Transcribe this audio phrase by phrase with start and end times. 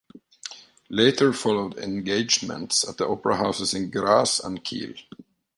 [0.89, 4.95] Later followed engagements at the opera houses in Graz and Kiel.